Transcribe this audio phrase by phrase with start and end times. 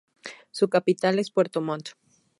[0.49, 1.89] Su capital es Puerto Montt.